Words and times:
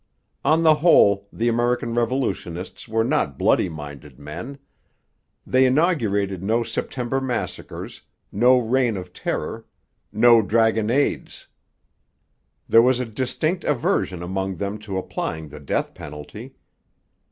On 0.43 0.63
the 0.63 0.73
whole 0.73 1.27
the 1.31 1.47
American 1.47 1.93
revolutionists 1.93 2.87
were 2.87 3.03
not 3.03 3.37
bloody 3.37 3.69
minded 3.69 4.17
men; 4.17 4.57
they 5.45 5.63
inaugurated 5.67 6.41
no 6.41 6.63
September 6.63 7.21
Massacres, 7.21 8.01
no 8.31 8.57
Reign 8.57 8.97
of 8.97 9.13
Terror, 9.13 9.67
no 10.11 10.41
dragonnades. 10.41 11.47
There 12.67 12.81
was 12.81 12.99
a 12.99 13.05
distinct 13.05 13.63
aversion 13.63 14.23
among 14.23 14.55
them 14.55 14.79
to 14.79 14.97
applying 14.97 15.49
the 15.49 15.59
death 15.59 15.93
penalty. 15.93 16.55